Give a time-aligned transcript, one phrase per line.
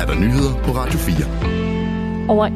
[0.00, 2.32] er der nyheder på Radio 4.
[2.32, 2.46] Over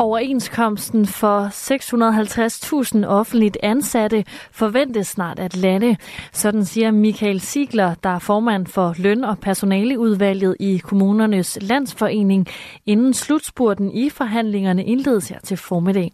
[0.00, 5.96] Overenskomsten for 650.000 offentligt ansatte forventes snart at lande.
[6.32, 12.46] Sådan siger Michael Sigler, der er formand for løn- og personaleudvalget i kommunernes landsforening,
[12.86, 16.10] inden slutspurten i forhandlingerne indledes her til formiddag.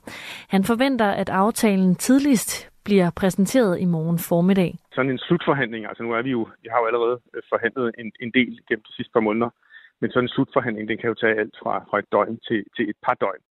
[0.48, 4.74] Han forventer, at aftalen tidligst bliver præsenteret i morgen formiddag.
[4.92, 8.12] Sådan en slutforhandling, altså nu er vi jo, vi har jo allerede øh, forhandlet en,
[8.20, 9.50] en del gennem de sidste par måneder,
[10.00, 12.84] men sådan en slutforhandling, den kan jo tage alt fra, fra et døgn til, til
[12.90, 13.42] et par døgn.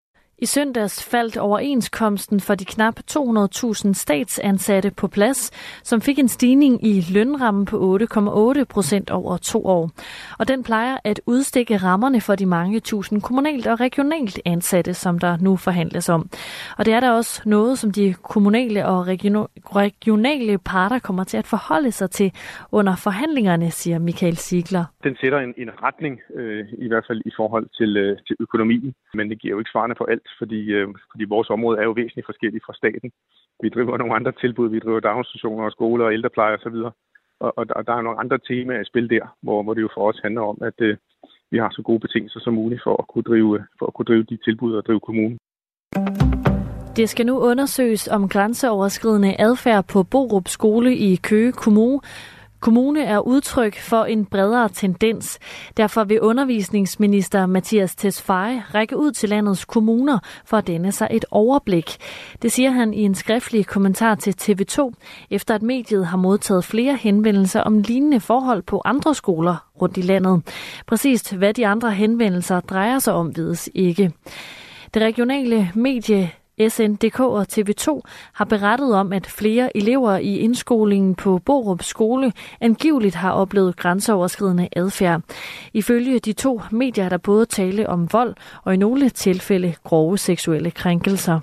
[0.43, 5.51] I søndags faldt overenskomsten for de knap 200.000 statsansatte på plads,
[5.85, 9.91] som fik en stigning i lønrammen på 8,8 procent over to år.
[10.39, 15.19] Og den plejer at udstikke rammerne for de mange tusind kommunalt og regionalt ansatte, som
[15.19, 16.31] der nu forhandles om.
[16.79, 19.07] Og det er der også noget, som de kommunale og
[19.77, 22.33] regionale parter kommer til at forholde sig til
[22.73, 24.85] under forhandlingerne, siger Michael Sigler.
[25.05, 28.95] Den sætter en, en retning, øh, i hvert fald i forhold til, øh, til økonomien,
[29.15, 31.99] men det giver jo ikke svarene på alt fordi, øh, fordi vores område er jo
[32.01, 33.11] væsentligt forskelligt fra staten.
[33.63, 36.79] Vi driver nogle andre tilbud, vi driver daginstitutioner og skoler og ældrepleje osv.,
[37.45, 39.89] og, og, og der er nogle andre temaer i spil der, hvor, hvor det jo
[39.95, 40.97] for os handler om, at øh,
[41.51, 44.11] vi har så gode betingelser som muligt for at kunne drive, øh, for at kunne
[44.11, 45.39] drive de tilbud og drive kommunen.
[46.97, 52.01] Det skal nu undersøges om grænseoverskridende adfærd på Borup skole i Køge Kommune
[52.63, 55.39] Kommune er udtryk for en bredere tendens.
[55.77, 61.25] Derfor vil undervisningsminister Mathias Tesfaye række ud til landets kommuner for at danne sig et
[61.31, 61.97] overblik.
[62.43, 64.93] Det siger han i en skriftlig kommentar til TV2,
[65.31, 70.03] efter at mediet har modtaget flere henvendelser om lignende forhold på andre skoler rundt i
[70.03, 70.43] landet.
[70.87, 74.13] Præcist hvad de andre henvendelser drejer sig om, vides ikke.
[74.95, 76.31] Det regionale medie
[76.69, 78.01] SNDK og TV2
[78.33, 84.69] har berettet om, at flere elever i indskolingen på Borup skole angiveligt har oplevet grænseoverskridende
[84.77, 85.21] adfærd.
[85.73, 90.19] Ifølge de to medier er der både tale om vold og i nogle tilfælde grove
[90.19, 91.41] seksuelle krænkelser.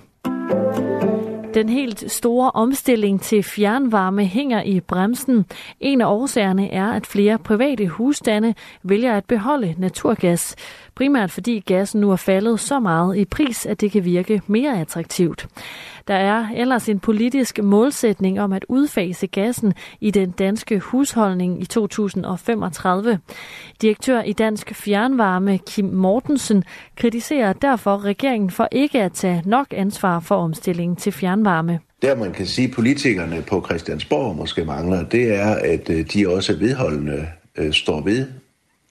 [1.53, 5.45] Den helt store omstilling til fjernvarme hænger i bremsen.
[5.79, 10.55] En af årsagerne er, at flere private husstande vælger at beholde naturgas.
[10.95, 14.79] Primært fordi gassen nu er faldet så meget i pris, at det kan virke mere
[14.79, 15.47] attraktivt.
[16.07, 21.65] Der er ellers en politisk målsætning om at udfase gassen i den danske husholdning i
[21.65, 23.19] 2035.
[23.81, 26.63] Direktør i Dansk Fjernvarme Kim Mortensen
[26.95, 31.38] kritiserer derfor regeringen for ikke at tage nok ansvar for omstillingen til fjernvarme.
[32.01, 36.29] Der man kan sige, at politikerne på Christiansborg måske mangler, det er, at øh, de
[36.29, 37.27] også vedholdende
[37.57, 38.27] øh, står ved,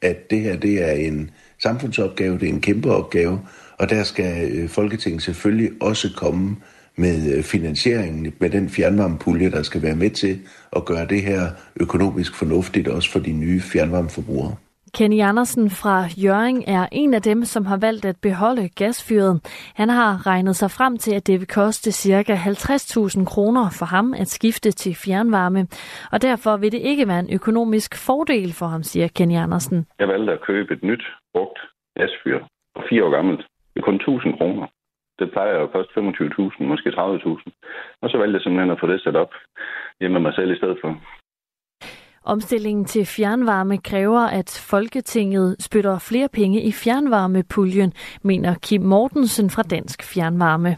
[0.02, 1.30] at det her det er en
[1.62, 3.40] samfundsopgave, det er en kæmpe opgave,
[3.78, 6.56] og der skal øh, Folketinget selvfølgelig også komme
[6.96, 10.40] med øh, finansieringen, med den fjernvarmepulje, der skal være med til
[10.76, 14.54] at gøre det her økonomisk fornuftigt, også for de nye fjernvarmeforbrugere.
[14.96, 19.34] Kenny Andersen fra Jøring er en af dem, som har valgt at beholde gasfyret.
[19.80, 22.34] Han har regnet sig frem til, at det vil koste ca.
[22.34, 25.62] 50.000 kroner for ham at skifte til fjernvarme.
[26.12, 29.86] Og derfor vil det ikke være en økonomisk fordel for ham, siger Kenny Andersen.
[29.98, 31.04] Jeg valgte at købe et nyt,
[31.34, 31.58] brugt
[31.98, 32.38] gasfyr,
[32.90, 33.42] fire år gammelt.
[33.74, 34.66] med kun 1000 kroner.
[35.18, 37.50] Det plejer jo at koste 25.000, måske 30.000.
[38.02, 39.32] Og så valgte jeg simpelthen at få det sat op
[40.00, 40.90] hjemme med mig selv i stedet for.
[42.28, 49.62] Omstillingen til fjernvarme kræver, at Folketinget spytter flere penge i fjernvarmepuljen, mener Kim Mortensen fra
[49.62, 50.76] Dansk Fjernvarme.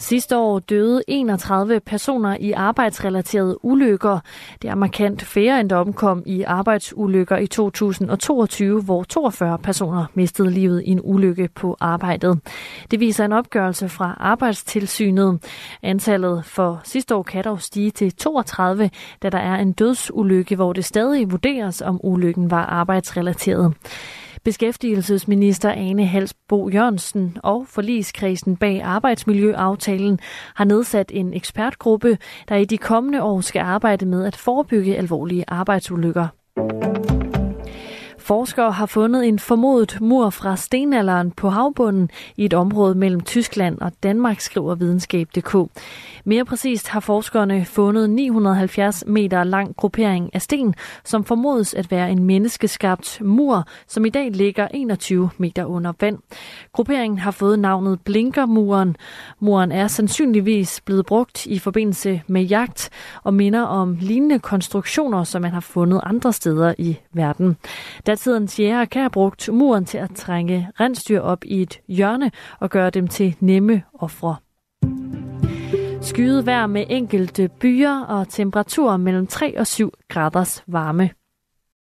[0.00, 4.18] Sidste år døde 31 personer i arbejdsrelaterede ulykker.
[4.62, 10.50] Det er markant færre, end der omkom i arbejdsulykker i 2022, hvor 42 personer mistede
[10.50, 12.40] livet i en ulykke på arbejdet.
[12.90, 15.38] Det viser en opgørelse fra Arbejdstilsynet.
[15.82, 18.90] Antallet for sidste år kan dog stige til 32,
[19.22, 23.74] da der er en dødsulykke, hvor det stadig vurderes, om ulykken var arbejdsrelateret.
[24.44, 30.18] Beskæftigelsesminister Ane Halsbo Jørgensen og forligskredsen bag arbejdsmiljøaftalen
[30.54, 32.18] har nedsat en ekspertgruppe,
[32.48, 36.28] der i de kommende år skal arbejde med at forebygge alvorlige arbejdsulykker.
[38.20, 43.78] Forskere har fundet en formodet mur fra stenalderen på havbunden i et område mellem Tyskland
[43.78, 45.56] og Danmark, skriver videnskab.dk.
[46.24, 50.74] Mere præcist har forskerne fundet 970 meter lang gruppering af sten,
[51.04, 56.18] som formodes at være en menneskeskabt mur, som i dag ligger 21 meter under vand.
[56.72, 58.96] Grupperingen har fået navnet Blinkermuren.
[59.40, 62.90] Muren er sandsynligvis blevet brugt i forbindelse med jagt
[63.22, 67.56] og minder om lignende konstruktioner, som man har fundet andre steder i verden.
[68.20, 72.70] Datidens jæger kan have brugt muren til at trænge rensdyr op i et hjørne og
[72.70, 74.36] gøre dem til nemme ofre.
[76.02, 81.10] Skyet vejr med enkelte byer og temperaturer mellem 3 og 7 graders varme.